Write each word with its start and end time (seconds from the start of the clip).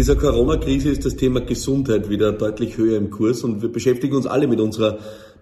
dieser 0.00 0.16
Corona-Krise 0.16 0.88
ist 0.88 1.04
das 1.04 1.14
Thema 1.14 1.42
Gesundheit 1.42 2.08
wieder 2.08 2.32
deutlich 2.32 2.78
höher 2.78 2.96
im 2.96 3.10
Kurs 3.10 3.44
und 3.44 3.60
wir 3.60 3.70
beschäftigen 3.70 4.16
uns 4.16 4.26
alle 4.26 4.48
mit 4.48 4.58
unserer 4.58 4.98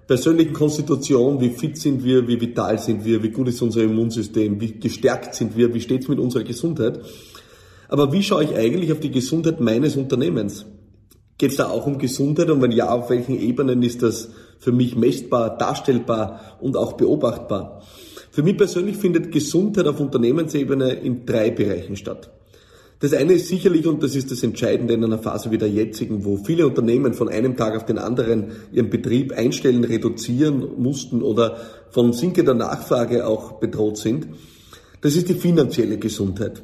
persönlichen 0.09 0.53
Konstitution, 0.53 1.41
wie 1.41 1.51
fit 1.51 1.79
sind 1.79 2.03
wir, 2.03 2.27
wie 2.27 2.41
vital 2.41 2.77
sind 2.81 3.05
wir, 3.05 3.23
wie 3.23 3.31
gut 3.31 3.47
ist 3.47 3.63
unser 3.63 3.85
Immunsystem, 3.85 4.61
wie 4.61 4.81
gestärkt 4.81 5.37
sind 5.37 5.57
wir, 5.57 5.73
wie 5.75 5.81
steht 5.81 6.03
es 6.03 6.09
mit 6.09 6.19
unserer 6.19 6.43
Gesundheit. 6.43 6.99
Aber 7.87 8.13
wie 8.13 8.21
schaue 8.21 8.43
ich 8.43 8.57
eigentlich 8.57 8.91
auf 8.91 8.99
die 8.99 9.13
Gesundheit 9.13 9.61
meines 9.61 9.95
Unternehmens? 9.95 10.67
Geht 11.39 11.53
es 11.53 11.57
da 11.59 11.69
auch 11.69 11.87
um 11.87 11.99
Gesundheit 11.99 12.51
und 12.51 12.61
wenn 12.61 12.73
ja, 12.73 12.91
auf 12.91 13.11
welchen 13.11 13.41
Ebenen 13.41 13.85
ist 13.85 14.03
das 14.03 14.29
für 14.59 14.73
mich 14.73 14.97
messbar, 14.97 15.57
darstellbar 15.57 16.59
und 16.61 16.77
auch 16.77 16.95
beobachtbar? 16.95 17.83
Für 18.33 18.43
mich 18.43 18.57
persönlich 18.57 18.97
findet 18.97 19.31
Gesundheit 19.31 19.87
auf 19.87 20.01
Unternehmensebene 20.01 20.95
in 20.95 21.27
drei 21.27 21.53
Bereichen 21.53 21.95
statt. 21.95 22.33
Das 23.01 23.13
eine 23.13 23.35
ist 23.35 23.47
sicherlich, 23.47 23.87
und 23.87 24.03
das 24.03 24.17
ist 24.17 24.33
das 24.33 24.43
Entscheidende 24.43 24.95
in 24.95 25.05
einer 25.05 25.19
Phase 25.19 25.53
wie 25.53 25.59
der 25.59 25.69
jetzigen, 25.69 26.25
wo 26.25 26.37
viele 26.37 26.67
Unternehmen 26.67 27.15
von 27.15 27.29
einem 27.29 27.57
Tag 27.57 27.77
auf 27.77 27.87
den 27.87 27.99
anderen 27.99 28.53
ihren 28.73 28.91
Betrieb 28.91 29.33
einstellen, 29.33 29.85
reduzieren 29.85 30.65
mussten 30.79 31.23
oder 31.23 31.59
von 31.91 32.13
sinkender 32.13 32.55
Nachfrage 32.55 33.27
auch 33.27 33.61
bedroht 33.61 33.99
sind. 33.99 34.27
Das 35.01 35.15
ist 35.15 35.29
die 35.29 35.35
finanzielle 35.35 35.99
Gesundheit. 35.99 36.61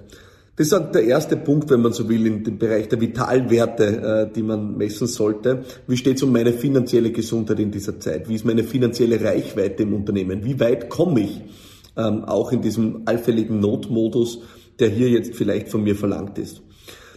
Das 0.57 0.69
ist 0.69 0.95
der 0.95 1.05
erste 1.05 1.37
Punkt, 1.37 1.71
wenn 1.71 1.83
man 1.83 1.93
so 1.93 2.09
will, 2.09 2.27
in 2.27 2.45
dem 2.45 2.59
Bereich 2.59 2.89
der 2.89 3.01
Vitalwerte, 3.01 4.29
äh, 4.31 4.33
die 4.33 4.43
man 4.43 4.77
messen 4.77 5.09
sollte. 5.09 5.65
Wie 5.89 5.97
steht 5.97 6.17
es 6.17 6.23
um 6.23 6.33
meine 6.33 6.53
finanzielle 6.53 7.11
Gesundheit 7.11 7.59
in 7.59 7.73
dieser 7.73 7.99
Zeit? 7.99 8.29
Wie 8.29 8.37
ist 8.37 8.45
meine 8.45 8.63
finanzielle 8.63 9.21
Reichweite 9.21 9.83
im 9.83 9.95
Unternehmen? 9.95 10.45
Wie 10.45 10.59
weit 10.61 10.91
komme 10.91 11.21
ich 11.23 11.41
ähm, 11.97 12.25
auch 12.25 12.53
in 12.53 12.63
diesem 12.63 13.03
allfälligen 13.07 13.59
Notmodus, 13.59 14.41
der 14.79 14.89
hier 14.89 15.09
jetzt 15.09 15.35
vielleicht 15.35 15.69
von 15.69 15.83
mir 15.83 15.97
verlangt 15.97 16.39
ist? 16.39 16.63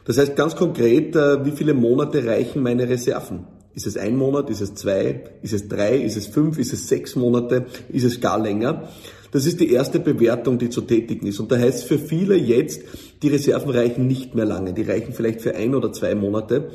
Das 0.06 0.18
heißt 0.18 0.36
ganz 0.36 0.56
konkret, 0.56 1.16
äh, 1.16 1.44
wie 1.46 1.52
viele 1.52 1.74
Monate 1.74 2.26
reichen 2.26 2.64
meine 2.64 2.88
Reserven? 2.88 3.46
Ist 3.74 3.86
es 3.86 3.98
ein 3.98 4.16
Monat? 4.16 4.50
Ist 4.50 4.62
es 4.62 4.74
zwei? 4.74 5.24
Ist 5.44 5.54
es 5.54 5.68
drei? 5.68 5.98
Ist 5.98 6.18
es 6.18 6.28
fünf? 6.28 6.58
Ist 6.58 6.74
es 6.74 6.88
sechs 6.88 7.16
Monate? 7.16 7.66
Ist 7.90 8.06
es 8.06 8.20
gar 8.20 8.40
länger? 8.40 8.90
Das 9.32 9.46
ist 9.46 9.60
die 9.60 9.72
erste 9.72 10.00
Bewertung, 10.00 10.58
die 10.58 10.70
zu 10.70 10.82
tätigen 10.82 11.28
ist. 11.28 11.40
Und 11.40 11.52
da 11.52 11.58
heißt 11.58 11.80
es 11.80 11.84
für 11.84 12.00
viele 12.00 12.36
jetzt, 12.36 12.82
die 13.22 13.28
Reserven 13.28 13.70
reichen 13.70 14.08
nicht 14.08 14.34
mehr 14.34 14.46
lange. 14.46 14.74
Die 14.74 14.82
reichen 14.82 15.14
vielleicht 15.14 15.42
für 15.42 15.56
ein 15.56 15.76
oder 15.76 15.92
zwei 15.92 16.16
Monate. 16.16 16.72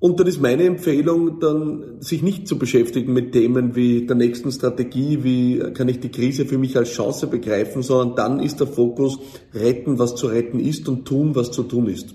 Und 0.00 0.20
dann 0.20 0.28
ist 0.28 0.40
meine 0.40 0.62
Empfehlung, 0.62 1.40
dann 1.40 2.00
sich 2.00 2.22
nicht 2.22 2.46
zu 2.46 2.56
beschäftigen 2.56 3.12
mit 3.12 3.32
Themen 3.32 3.74
wie 3.74 4.06
der 4.06 4.14
nächsten 4.14 4.52
Strategie, 4.52 5.24
wie 5.24 5.58
kann 5.74 5.88
ich 5.88 5.98
die 5.98 6.10
Krise 6.10 6.46
für 6.46 6.56
mich 6.56 6.76
als 6.76 6.90
Chance 6.90 7.26
begreifen, 7.26 7.82
sondern 7.82 8.14
dann 8.14 8.40
ist 8.40 8.60
der 8.60 8.68
Fokus 8.68 9.18
retten, 9.52 9.98
was 9.98 10.14
zu 10.14 10.28
retten 10.28 10.60
ist 10.60 10.88
und 10.88 11.04
tun, 11.04 11.34
was 11.34 11.50
zu 11.50 11.64
tun 11.64 11.88
ist. 11.88 12.14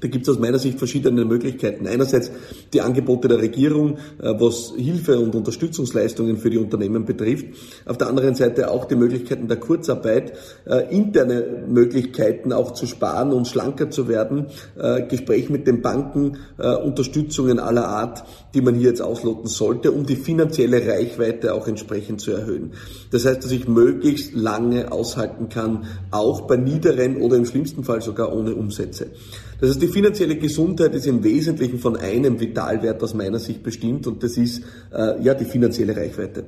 Da 0.00 0.08
gibt 0.08 0.26
es 0.26 0.34
aus 0.34 0.38
meiner 0.38 0.58
Sicht 0.58 0.78
verschiedene 0.78 1.24
Möglichkeiten. 1.24 1.86
Einerseits 1.86 2.30
die 2.72 2.80
Angebote 2.80 3.28
der 3.28 3.38
Regierung, 3.38 3.98
äh, 4.20 4.34
was 4.38 4.72
Hilfe 4.76 5.18
und 5.18 5.34
Unterstützungsleistungen 5.34 6.36
für 6.36 6.50
die 6.50 6.58
Unternehmen 6.58 7.04
betrifft. 7.04 7.46
Auf 7.86 7.98
der 7.98 8.08
anderen 8.08 8.34
Seite 8.34 8.70
auch 8.70 8.84
die 8.84 8.96
Möglichkeiten 8.96 9.48
der 9.48 9.58
Kurzarbeit, 9.58 10.32
äh, 10.66 10.94
interne 10.94 11.64
Möglichkeiten 11.68 12.52
auch 12.52 12.72
zu 12.72 12.86
sparen 12.86 13.32
und 13.32 13.48
schlanker 13.48 13.90
zu 13.90 14.08
werden, 14.08 14.46
äh, 14.78 15.02
Gespräch 15.06 15.50
mit 15.50 15.66
den 15.66 15.82
Banken, 15.82 16.38
Unterstützungen 16.58 17.58
aller 17.58 17.86
Art, 17.86 18.24
die 18.54 18.60
man 18.60 18.74
hier 18.74 18.88
jetzt 18.88 19.00
ausloten 19.00 19.46
sollte, 19.46 19.92
um 19.92 20.06
die 20.06 20.16
finanzielle 20.16 20.86
Reichweite 20.86 21.54
auch 21.54 21.68
entsprechend 21.68 22.20
zu 22.20 22.32
erhöhen. 22.32 22.72
Das 23.10 23.24
heißt, 23.24 23.44
dass 23.44 23.50
ich 23.50 23.68
möglichst 23.68 24.34
lange 24.34 24.92
aushalten 24.92 25.48
kann, 25.48 25.86
auch 26.10 26.42
bei 26.42 26.56
niederen 26.56 27.16
oder 27.20 27.36
im 27.36 27.44
schlimmsten 27.44 27.84
Fall 27.84 28.02
sogar 28.02 28.34
ohne 28.34 28.54
Umsätze. 28.54 29.08
Das 29.60 29.70
heißt, 29.70 29.82
die 29.88 29.92
finanzielle 29.92 30.36
Gesundheit 30.36 30.94
ist 30.94 31.06
im 31.06 31.24
Wesentlichen 31.24 31.78
von 31.78 31.96
einem 31.96 32.38
Vitalwert 32.38 33.02
aus 33.02 33.14
meiner 33.14 33.38
Sicht 33.38 33.62
bestimmt 33.62 34.06
und 34.06 34.22
das 34.22 34.36
ist 34.36 34.62
äh, 34.92 35.22
ja 35.22 35.32
die 35.34 35.46
finanzielle 35.46 35.96
Reichweite. 35.96 36.44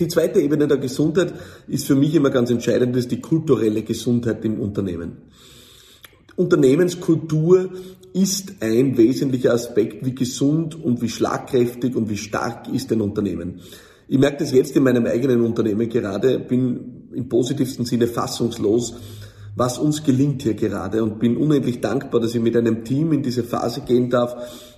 Die 0.00 0.08
zweite 0.08 0.40
Ebene 0.40 0.66
der 0.66 0.78
Gesundheit 0.78 1.34
ist 1.68 1.86
für 1.86 1.94
mich 1.94 2.14
immer 2.14 2.30
ganz 2.30 2.50
entscheidend, 2.50 2.96
das 2.96 3.04
ist 3.04 3.12
die 3.12 3.20
kulturelle 3.20 3.82
Gesundheit 3.82 4.44
im 4.44 4.58
Unternehmen. 4.58 5.18
Unternehmenskultur 6.34 7.70
ist 8.12 8.54
ein 8.60 8.96
wesentlicher 8.96 9.52
Aspekt, 9.52 10.04
wie 10.04 10.14
gesund 10.14 10.82
und 10.82 11.00
wie 11.00 11.08
schlagkräftig 11.08 11.94
und 11.94 12.10
wie 12.10 12.16
stark 12.16 12.72
ist 12.72 12.90
ein 12.90 13.00
Unternehmen. 13.02 13.60
Ich 14.08 14.18
merke 14.18 14.38
das 14.38 14.52
jetzt 14.52 14.76
in 14.76 14.82
meinem 14.82 15.06
eigenen 15.06 15.42
Unternehmen 15.42 15.88
gerade, 15.88 16.40
bin 16.40 17.08
im 17.14 17.28
positivsten 17.28 17.84
Sinne 17.84 18.08
fassungslos, 18.08 18.94
was 19.54 19.78
uns 19.78 20.04
gelingt 20.04 20.42
hier 20.42 20.54
gerade. 20.54 21.02
Und 21.02 21.18
bin 21.18 21.36
unendlich 21.36 21.80
dankbar, 21.80 22.20
dass 22.20 22.34
ich 22.34 22.40
mit 22.40 22.56
einem 22.56 22.84
Team 22.84 23.12
in 23.12 23.22
diese 23.22 23.44
Phase 23.44 23.82
gehen 23.82 24.10
darf, 24.10 24.34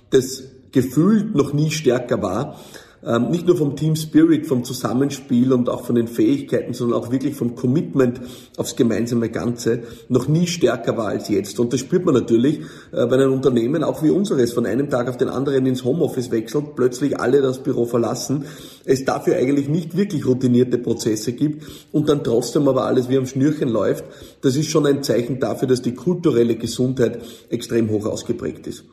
das 0.09 0.43
gefühlt 0.71 1.35
noch 1.35 1.53
nie 1.53 1.71
stärker 1.71 2.21
war 2.21 2.59
ähm, 3.05 3.29
nicht 3.29 3.45
nur 3.45 3.55
vom 3.55 3.75
Team 3.75 3.95
Spirit, 3.95 4.47
vom 4.47 4.63
Zusammenspiel 4.63 5.53
und 5.53 5.69
auch 5.69 5.85
von 5.85 5.95
den 5.95 6.07
Fähigkeiten, 6.07 6.73
sondern 6.73 6.99
auch 6.99 7.11
wirklich 7.11 7.35
vom 7.35 7.55
Commitment 7.55 8.19
aufs 8.57 8.75
gemeinsame 8.75 9.29
Ganze 9.29 9.83
noch 10.09 10.27
nie 10.27 10.47
stärker 10.47 10.97
war 10.97 11.07
als 11.07 11.29
jetzt. 11.29 11.59
Und 11.59 11.73
das 11.73 11.79
spürt 11.79 12.05
man 12.05 12.15
natürlich, 12.15 12.59
äh, 12.91 13.09
wenn 13.09 13.19
ein 13.19 13.29
Unternehmen, 13.29 13.83
auch 13.83 14.01
wie 14.01 14.09
unseres, 14.09 14.53
von 14.53 14.65
einem 14.65 14.89
Tag 14.89 15.07
auf 15.07 15.17
den 15.17 15.29
anderen 15.29 15.65
ins 15.65 15.83
Homeoffice 15.83 16.31
wechselt, 16.31 16.75
plötzlich 16.75 17.19
alle 17.19 17.41
das 17.41 17.59
Büro 17.59 17.85
verlassen, 17.85 18.45
es 18.85 19.05
dafür 19.05 19.35
eigentlich 19.35 19.69
nicht 19.69 19.95
wirklich 19.95 20.25
routinierte 20.25 20.77
Prozesse 20.77 21.33
gibt 21.33 21.65
und 21.91 22.09
dann 22.09 22.23
trotzdem 22.23 22.67
aber 22.67 22.85
alles 22.85 23.09
wie 23.09 23.17
am 23.17 23.25
Schnürchen 23.25 23.69
läuft. 23.69 24.05
Das 24.41 24.55
ist 24.55 24.69
schon 24.69 24.85
ein 24.85 25.03
Zeichen 25.03 25.39
dafür, 25.39 25.67
dass 25.67 25.81
die 25.81 25.93
kulturelle 25.93 26.55
Gesundheit 26.55 27.19
extrem 27.49 27.89
hoch 27.89 28.05
ausgeprägt 28.05 28.67
ist. 28.67 28.83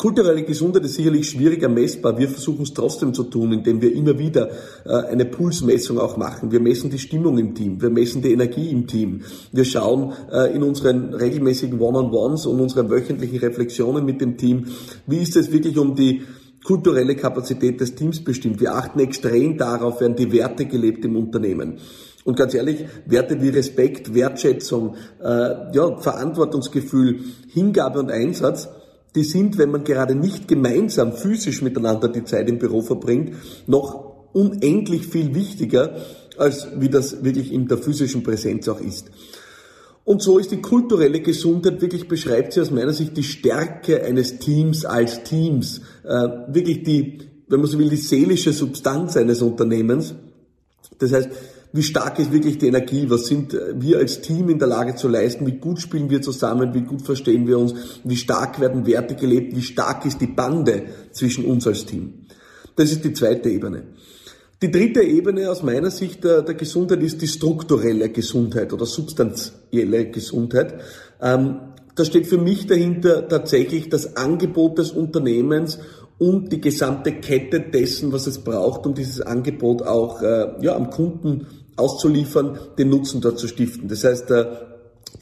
Kulturelle 0.00 0.44
Gesundheit 0.44 0.84
ist 0.84 0.94
sicherlich 0.94 1.28
schwieriger 1.28 1.68
messbar. 1.68 2.16
Wir 2.16 2.28
versuchen 2.28 2.62
es 2.62 2.72
trotzdem 2.72 3.12
zu 3.12 3.24
tun, 3.24 3.50
indem 3.50 3.82
wir 3.82 3.92
immer 3.92 4.16
wieder 4.16 4.48
äh, 4.84 4.92
eine 4.92 5.24
Pulsmessung 5.24 5.98
auch 5.98 6.16
machen. 6.16 6.52
Wir 6.52 6.60
messen 6.60 6.88
die 6.88 7.00
Stimmung 7.00 7.36
im 7.36 7.52
Team, 7.56 7.82
wir 7.82 7.90
messen 7.90 8.22
die 8.22 8.32
Energie 8.32 8.70
im 8.70 8.86
Team. 8.86 9.22
Wir 9.50 9.64
schauen 9.64 10.12
äh, 10.30 10.54
in 10.54 10.62
unseren 10.62 11.14
regelmäßigen 11.14 11.80
One-on-Ones 11.80 12.46
und 12.46 12.60
unseren 12.60 12.90
wöchentlichen 12.90 13.40
Reflexionen 13.40 14.04
mit 14.04 14.20
dem 14.20 14.36
Team, 14.36 14.66
wie 15.08 15.18
ist 15.18 15.34
es 15.34 15.50
wirklich 15.50 15.76
um 15.76 15.96
die 15.96 16.22
kulturelle 16.62 17.16
Kapazität 17.16 17.80
des 17.80 17.96
Teams 17.96 18.22
bestimmt. 18.22 18.60
Wir 18.60 18.76
achten 18.76 19.00
extrem 19.00 19.58
darauf, 19.58 20.00
werden 20.00 20.14
die 20.14 20.30
Werte 20.30 20.66
gelebt 20.66 21.04
im 21.04 21.16
Unternehmen. 21.16 21.78
Und 22.22 22.36
ganz 22.36 22.54
ehrlich, 22.54 22.84
Werte 23.06 23.42
wie 23.42 23.48
Respekt, 23.48 24.14
Wertschätzung, 24.14 24.94
äh, 25.20 25.74
ja, 25.74 25.96
Verantwortungsgefühl, 25.96 27.18
Hingabe 27.48 27.98
und 27.98 28.12
Einsatz 28.12 28.68
die 29.18 29.24
sind, 29.24 29.58
wenn 29.58 29.72
man 29.72 29.82
gerade 29.82 30.14
nicht 30.14 30.46
gemeinsam 30.46 31.12
physisch 31.12 31.60
miteinander 31.60 32.08
die 32.08 32.24
Zeit 32.24 32.48
im 32.48 32.58
Büro 32.58 32.82
verbringt, 32.82 33.34
noch 33.66 34.28
unendlich 34.32 35.08
viel 35.08 35.34
wichtiger, 35.34 35.96
als 36.36 36.68
wie 36.78 36.88
das 36.88 37.24
wirklich 37.24 37.52
in 37.52 37.66
der 37.66 37.78
physischen 37.78 38.22
Präsenz 38.22 38.68
auch 38.68 38.80
ist. 38.80 39.10
Und 40.04 40.22
so 40.22 40.38
ist 40.38 40.52
die 40.52 40.62
kulturelle 40.62 41.20
Gesundheit 41.20 41.82
wirklich, 41.82 42.06
beschreibt 42.06 42.52
sie 42.52 42.60
aus 42.60 42.70
meiner 42.70 42.92
Sicht 42.92 43.16
die 43.16 43.24
Stärke 43.24 44.04
eines 44.04 44.38
Teams 44.38 44.84
als 44.84 45.24
Teams, 45.24 45.80
äh, 46.04 46.28
wirklich 46.46 46.84
die, 46.84 47.18
wenn 47.48 47.60
man 47.60 47.68
so 47.68 47.78
will, 47.78 47.90
die 47.90 47.96
seelische 47.96 48.52
Substanz 48.52 49.16
eines 49.16 49.42
Unternehmens. 49.42 50.14
Das 50.98 51.12
heißt, 51.12 51.28
wie 51.72 51.82
stark 51.82 52.18
ist 52.18 52.32
wirklich 52.32 52.58
die 52.58 52.68
Energie, 52.68 53.10
was 53.10 53.26
sind 53.26 53.52
wir 53.74 53.98
als 53.98 54.20
Team 54.20 54.48
in 54.48 54.58
der 54.58 54.68
Lage 54.68 54.94
zu 54.94 55.08
leisten, 55.08 55.46
wie 55.46 55.58
gut 55.58 55.80
spielen 55.80 56.08
wir 56.08 56.22
zusammen, 56.22 56.72
wie 56.72 56.82
gut 56.82 57.02
verstehen 57.02 57.46
wir 57.46 57.58
uns, 57.58 57.74
wie 58.04 58.16
stark 58.16 58.60
werden 58.60 58.86
Werte 58.86 59.14
gelebt, 59.14 59.54
wie 59.54 59.62
stark 59.62 60.06
ist 60.06 60.20
die 60.20 60.26
Bande 60.26 60.84
zwischen 61.12 61.44
uns 61.44 61.66
als 61.66 61.84
Team. 61.84 62.26
Das 62.76 62.90
ist 62.90 63.04
die 63.04 63.12
zweite 63.12 63.50
Ebene. 63.50 63.82
Die 64.60 64.70
dritte 64.70 65.02
Ebene 65.02 65.50
aus 65.50 65.62
meiner 65.62 65.90
Sicht 65.90 66.24
der, 66.24 66.42
der 66.42 66.54
Gesundheit 66.54 67.02
ist 67.02 67.22
die 67.22 67.28
strukturelle 67.28 68.08
Gesundheit 68.08 68.72
oder 68.72 68.86
substanzielle 68.86 70.10
Gesundheit. 70.10 70.80
Ähm, 71.20 71.58
da 71.94 72.04
steht 72.04 72.26
für 72.26 72.38
mich 72.38 72.66
dahinter 72.66 73.28
tatsächlich 73.28 73.88
das 73.88 74.16
Angebot 74.16 74.78
des 74.78 74.92
Unternehmens 74.92 75.78
und 76.18 76.52
die 76.52 76.60
gesamte 76.60 77.12
Kette 77.12 77.60
dessen, 77.60 78.12
was 78.12 78.26
es 78.26 78.38
braucht, 78.38 78.86
um 78.86 78.94
dieses 78.94 79.20
Angebot 79.20 79.82
auch 79.82 80.20
äh, 80.22 80.48
ja, 80.60 80.74
am 80.74 80.90
Kunden 80.90 81.46
auszuliefern, 81.76 82.58
den 82.76 82.90
Nutzen 82.90 83.20
dort 83.20 83.38
zu 83.38 83.46
stiften. 83.46 83.88
Das 83.88 84.02
heißt, 84.02 84.30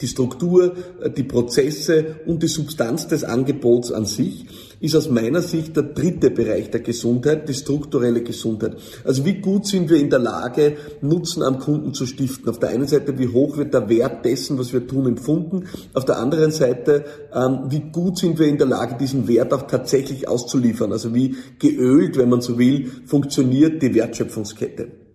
die 0.01 0.07
Struktur, 0.07 0.75
äh, 1.01 1.09
die 1.09 1.23
Prozesse 1.23 2.17
und 2.25 2.43
die 2.43 2.47
Substanz 2.47 3.07
des 3.07 3.23
Angebots 3.23 3.91
an 3.91 4.05
sich 4.05 4.45
ist 4.79 4.95
aus 4.95 5.09
meiner 5.09 5.41
Sicht 5.41 5.75
der 5.75 5.83
dritte 5.83 6.29
Bereich 6.29 6.69
der 6.69 6.81
Gesundheit, 6.81 7.49
die 7.49 7.53
strukturelle 7.53 8.21
Gesundheit. 8.21 8.77
Also 9.03 9.25
wie 9.25 9.35
gut 9.35 9.65
sind 9.65 9.89
wir 9.89 9.97
in 9.97 10.09
der 10.09 10.19
Lage, 10.19 10.77
Nutzen 11.01 11.41
am 11.41 11.59
Kunden 11.59 11.93
zu 11.93 12.05
stiften? 12.05 12.49
Auf 12.49 12.59
der 12.59 12.69
einen 12.69 12.87
Seite, 12.87 13.17
wie 13.17 13.27
hoch 13.27 13.57
wird 13.57 13.73
der 13.73 13.89
Wert 13.89 14.23
dessen, 14.23 14.59
was 14.59 14.73
wir 14.73 14.85
tun, 14.85 15.07
empfunden? 15.07 15.65
Auf 15.93 16.05
der 16.05 16.17
anderen 16.19 16.51
Seite, 16.51 17.05
ähm, 17.33 17.61
wie 17.69 17.91
gut 17.91 18.19
sind 18.19 18.37
wir 18.37 18.47
in 18.47 18.57
der 18.57 18.67
Lage, 18.67 18.97
diesen 18.99 19.27
Wert 19.27 19.53
auch 19.53 19.63
tatsächlich 19.63 20.27
auszuliefern? 20.27 20.91
Also 20.91 21.13
wie 21.15 21.35
geölt, 21.57 22.17
wenn 22.17 22.29
man 22.29 22.41
so 22.41 22.59
will, 22.59 22.91
funktioniert 23.05 23.81
die 23.81 23.95
Wertschöpfungskette? 23.95 25.06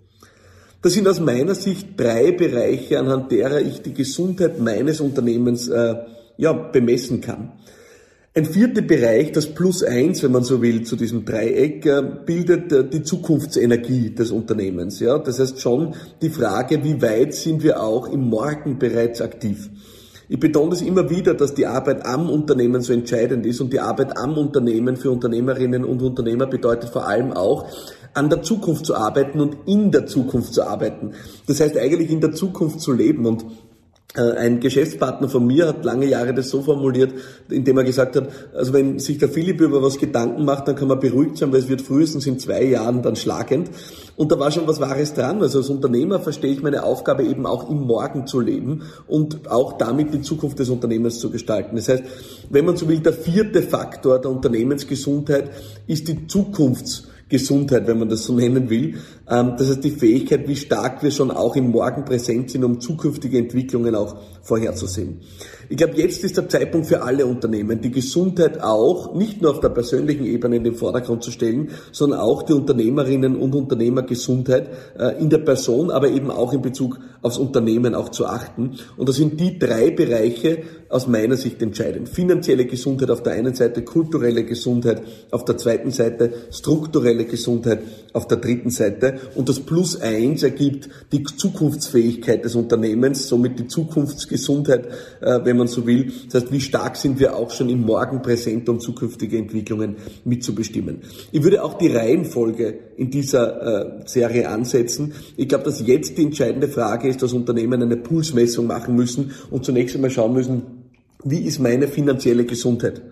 Das 0.82 0.94
sind 0.94 1.06
aus 1.06 1.20
meiner 1.20 1.54
Sicht 1.54 1.90
drei 1.96 2.32
Bereiche, 2.32 2.98
anhand 2.98 3.30
derer 3.30 3.60
ich 3.60 3.82
die 3.82 3.94
Gesundheit 3.94 4.60
meines 4.60 5.00
Unternehmens 5.00 5.68
äh, 5.68 5.94
ja, 6.36 6.52
bemessen 6.52 7.20
kann. 7.20 7.52
Ein 8.34 8.46
vierter 8.46 8.82
Bereich, 8.82 9.30
das 9.30 9.46
Plus 9.46 9.84
eins, 9.84 10.24
wenn 10.24 10.32
man 10.32 10.42
so 10.42 10.60
will, 10.60 10.82
zu 10.82 10.96
diesem 10.96 11.24
Dreieck, 11.24 11.86
äh, 11.86 12.02
bildet 12.26 12.72
äh, 12.72 12.84
die 12.88 13.04
Zukunftsenergie 13.04 14.10
des 14.10 14.32
Unternehmens. 14.32 14.98
Ja, 14.98 15.18
das 15.18 15.38
heißt 15.38 15.60
schon 15.60 15.94
die 16.20 16.30
Frage, 16.30 16.82
wie 16.82 17.00
weit 17.00 17.32
sind 17.34 17.62
wir 17.62 17.80
auch 17.80 18.10
im 18.10 18.28
Morgen 18.28 18.80
bereits 18.80 19.20
aktiv? 19.20 19.70
Ich 20.28 20.40
betone 20.40 20.70
das 20.70 20.80
immer 20.80 21.10
wieder, 21.10 21.34
dass 21.34 21.54
die 21.54 21.66
Arbeit 21.66 22.06
am 22.06 22.30
Unternehmen 22.30 22.80
so 22.80 22.92
entscheidend 22.94 23.44
ist 23.44 23.60
und 23.60 23.72
die 23.72 23.80
Arbeit 23.80 24.16
am 24.16 24.38
Unternehmen 24.38 24.96
für 24.96 25.10
Unternehmerinnen 25.10 25.84
und 25.84 26.00
Unternehmer 26.00 26.46
bedeutet 26.46 26.88
vor 26.88 27.06
allem 27.06 27.32
auch, 27.32 27.68
an 28.14 28.30
der 28.30 28.42
Zukunft 28.42 28.86
zu 28.86 28.94
arbeiten 28.94 29.40
und 29.40 29.56
in 29.66 29.90
der 29.90 30.06
Zukunft 30.06 30.54
zu 30.54 30.62
arbeiten. 30.62 31.12
Das 31.46 31.60
heißt 31.60 31.76
eigentlich 31.76 32.10
in 32.10 32.20
der 32.20 32.32
Zukunft 32.32 32.80
zu 32.80 32.92
leben 32.92 33.26
und 33.26 33.44
äh, 34.14 34.32
ein 34.32 34.60
Geschäftspartner 34.60 35.28
von 35.30 35.46
mir 35.46 35.68
hat 35.68 35.86
lange 35.86 36.04
Jahre 36.04 36.34
das 36.34 36.50
so 36.50 36.60
formuliert, 36.60 37.14
indem 37.48 37.78
er 37.78 37.84
gesagt 37.84 38.14
hat, 38.16 38.28
also 38.54 38.74
wenn 38.74 38.98
sich 38.98 39.16
der 39.16 39.30
Philipp 39.30 39.60
über 39.62 39.82
was 39.82 39.96
Gedanken 39.96 40.44
macht, 40.44 40.68
dann 40.68 40.76
kann 40.76 40.88
man 40.88 41.00
beruhigt 41.00 41.38
sein, 41.38 41.50
weil 41.50 41.60
es 41.60 41.68
wird 41.68 41.80
frühestens 41.80 42.26
in 42.26 42.38
zwei 42.38 42.62
Jahren 42.62 43.00
dann 43.00 43.16
schlagend. 43.16 43.70
Und 44.16 44.30
da 44.30 44.38
war 44.38 44.50
schon 44.50 44.68
was 44.68 44.80
Wahres 44.80 45.14
dran. 45.14 45.40
Also 45.40 45.60
als 45.60 45.70
Unternehmer 45.70 46.20
verstehe 46.20 46.52
ich 46.52 46.62
meine 46.62 46.82
Aufgabe 46.84 47.24
eben 47.24 47.46
auch 47.46 47.70
im 47.70 47.86
Morgen 47.86 48.26
zu 48.26 48.40
leben 48.40 48.82
und 49.06 49.50
auch 49.50 49.78
damit 49.78 50.12
die 50.12 50.20
Zukunft 50.20 50.58
des 50.58 50.68
Unternehmens 50.68 51.18
zu 51.18 51.30
gestalten. 51.30 51.76
Das 51.76 51.88
heißt, 51.88 52.04
wenn 52.50 52.66
man 52.66 52.76
so 52.76 52.88
will, 52.88 53.00
der 53.00 53.14
vierte 53.14 53.62
Faktor 53.62 54.18
der 54.18 54.30
Unternehmensgesundheit 54.30 55.50
ist 55.86 56.08
die 56.08 56.26
Zukunfts 56.26 57.08
Gesundheit, 57.32 57.86
wenn 57.86 57.98
man 57.98 58.10
das 58.10 58.24
so 58.24 58.34
nennen 58.34 58.68
will. 58.68 58.96
Ähm, 59.28 59.54
das 59.56 59.70
heißt, 59.70 59.82
die 59.82 59.90
Fähigkeit, 59.90 60.46
wie 60.46 60.54
stark 60.54 61.02
wir 61.02 61.10
schon 61.10 61.30
auch 61.30 61.56
im 61.56 61.70
Morgen 61.70 62.04
präsent 62.04 62.50
sind, 62.50 62.62
um 62.62 62.78
zukünftige 62.78 63.38
Entwicklungen 63.38 63.94
auch 63.94 64.16
vorherzusehen. 64.42 65.20
Ich 65.70 65.78
glaube, 65.78 65.94
jetzt 65.96 66.22
ist 66.22 66.36
der 66.36 66.48
Zeitpunkt 66.48 66.86
für 66.86 67.02
alle 67.02 67.24
Unternehmen, 67.24 67.80
die 67.80 67.90
Gesundheit 67.90 68.62
auch 68.62 69.14
nicht 69.14 69.40
nur 69.40 69.52
auf 69.52 69.60
der 69.60 69.70
persönlichen 69.70 70.26
Ebene 70.26 70.56
in 70.56 70.64
den 70.64 70.74
Vordergrund 70.74 71.22
zu 71.22 71.30
stellen, 71.30 71.70
sondern 71.92 72.20
auch 72.20 72.42
die 72.42 72.52
Unternehmerinnen 72.52 73.36
und 73.36 73.54
Unternehmergesundheit 73.54 74.68
äh, 74.98 75.18
in 75.18 75.30
der 75.30 75.38
Person, 75.38 75.90
aber 75.90 76.10
eben 76.10 76.30
auch 76.30 76.52
in 76.52 76.60
Bezug 76.60 76.98
aufs 77.22 77.38
Unternehmen 77.38 77.94
auch 77.94 78.10
zu 78.10 78.26
achten. 78.26 78.72
Und 78.98 79.08
das 79.08 79.16
sind 79.16 79.40
die 79.40 79.58
drei 79.58 79.90
Bereiche 79.90 80.64
aus 80.92 81.06
meiner 81.06 81.36
Sicht 81.36 81.62
entscheidend. 81.62 82.08
Finanzielle 82.08 82.66
Gesundheit 82.66 83.10
auf 83.10 83.22
der 83.22 83.32
einen 83.32 83.54
Seite, 83.54 83.82
kulturelle 83.82 84.44
Gesundheit 84.44 85.02
auf 85.30 85.46
der 85.46 85.56
zweiten 85.56 85.90
Seite, 85.90 86.32
strukturelle 86.50 87.24
Gesundheit 87.24 87.80
auf 88.12 88.28
der 88.28 88.36
dritten 88.36 88.68
Seite. 88.68 89.18
Und 89.34 89.48
das 89.48 89.60
Plus 89.60 89.98
eins 90.02 90.42
ergibt 90.42 90.90
die 91.10 91.22
Zukunftsfähigkeit 91.22 92.44
des 92.44 92.54
Unternehmens, 92.54 93.26
somit 93.26 93.58
die 93.58 93.68
Zukunftsgesundheit, 93.68 94.86
äh, 95.22 95.40
wenn 95.44 95.56
man 95.56 95.66
so 95.66 95.86
will. 95.86 96.12
Das 96.30 96.42
heißt, 96.42 96.52
wie 96.52 96.60
stark 96.60 96.96
sind 96.96 97.18
wir 97.18 97.36
auch 97.36 97.50
schon 97.50 97.70
im 97.70 97.80
Morgen 97.80 98.20
präsent, 98.20 98.68
um 98.68 98.78
zukünftige 98.78 99.38
Entwicklungen 99.38 99.96
mitzubestimmen. 100.26 100.98
Ich 101.32 101.42
würde 101.42 101.64
auch 101.64 101.78
die 101.78 101.88
Reihenfolge 101.88 102.78
in 102.98 103.10
dieser 103.10 104.02
äh, 104.02 104.02
Serie 104.04 104.50
ansetzen. 104.50 105.14
Ich 105.38 105.48
glaube, 105.48 105.64
dass 105.64 105.80
jetzt 105.86 106.18
die 106.18 106.24
entscheidende 106.24 106.68
Frage 106.68 107.08
ist, 107.08 107.22
dass 107.22 107.32
Unternehmen 107.32 107.82
eine 107.82 107.96
Pulsmessung 107.96 108.66
machen 108.66 108.94
müssen 108.94 109.30
und 109.50 109.64
zunächst 109.64 109.96
einmal 109.96 110.10
schauen 110.10 110.34
müssen, 110.34 110.81
wie 111.24 111.44
ist 111.44 111.58
meine 111.58 111.88
finanzielle 111.88 112.44
Gesundheit? 112.44 113.02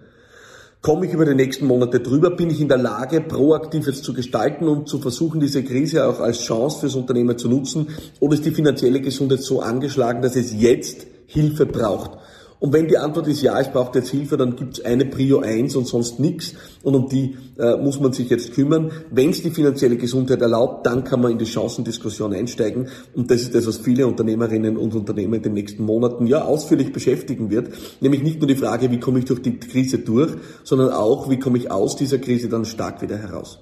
Komme 0.83 1.07
ich 1.07 1.13
über 1.13 1.27
die 1.27 1.35
nächsten 1.35 1.67
Monate 1.67 2.01
drüber? 2.01 2.31
Bin 2.31 2.49
ich 2.49 2.61
in 2.61 2.69
der 2.69 2.79
Lage, 2.79 3.21
proaktiv 3.21 3.87
jetzt 3.87 4.03
zu 4.03 4.15
gestalten 4.15 4.67
und 4.67 4.89
zu 4.89 4.99
versuchen, 4.99 5.39
diese 5.39 5.63
Krise 5.63 6.07
auch 6.07 6.21
als 6.21 6.41
Chance 6.41 6.81
fürs 6.81 6.95
Unternehmen 6.95 7.37
zu 7.37 7.49
nutzen? 7.49 7.89
Oder 8.19 8.35
ist 8.35 8.47
die 8.47 8.51
finanzielle 8.51 9.03
Gesundheit 9.03 9.43
so 9.43 9.61
angeschlagen, 9.61 10.23
dass 10.23 10.37
es 10.37 10.55
jetzt 10.59 11.07
Hilfe 11.27 11.67
braucht? 11.67 12.13
Und 12.61 12.75
wenn 12.75 12.89
die 12.89 12.99
Antwort 12.99 13.27
ist 13.27 13.41
ja, 13.41 13.59
es 13.59 13.73
braucht 13.73 13.95
jetzt 13.95 14.11
Hilfe, 14.11 14.37
dann 14.37 14.55
gibt 14.55 14.79
es 14.79 14.85
eine 14.85 15.07
Prio 15.07 15.41
1 15.41 15.77
und 15.77 15.87
sonst 15.87 16.21
nichts 16.21 16.55
und 16.83 16.95
um 16.95 17.09
die 17.09 17.37
äh, 17.59 17.77
muss 17.79 17.99
man 18.01 18.13
sich 18.13 18.29
jetzt 18.29 18.53
kümmern. 18.53 18.93
Wenn 19.11 19.31
es 19.31 19.43
die 19.43 19.51
finanzielle 19.51 19.97
Gesundheit 19.97 20.43
erlaubt, 20.43 20.87
dann 20.87 21.03
kann 21.03 21.23
man 21.23 21.33
in 21.33 21.39
die 21.39 21.47
Chancendiskussion 21.47 22.35
einsteigen 22.35 22.89
und 23.15 23.31
das 23.31 23.41
ist 23.41 23.55
das, 23.55 23.67
was 23.67 23.79
viele 23.79 24.07
Unternehmerinnen 24.07 24.77
und 24.77 24.95
Unternehmer 24.95 25.37
in 25.37 25.43
den 25.43 25.55
nächsten 25.55 25.85
Monaten 25.85 26.27
ja 26.27 26.45
ausführlich 26.45 26.93
beschäftigen 26.93 27.51
wird, 27.51 27.71
nämlich 28.03 28.23
nicht 28.23 28.41
nur 28.41 28.47
die 28.47 28.57
Frage, 28.57 28.91
wie 28.91 29.01
komme 29.01 29.21
ich 29.21 29.25
durch 29.25 29.41
die 29.41 29.59
Krise 29.59 29.99
durch, 29.99 30.33
sondern 30.63 30.91
auch, 30.91 31.31
wie 31.31 31.39
komme 31.39 31.57
ich 31.57 31.71
aus 31.71 31.97
dieser 31.97 32.19
Krise 32.19 32.51
dann 32.51 32.67
stark 32.67 33.01
wieder 33.01 33.17
heraus. 33.17 33.59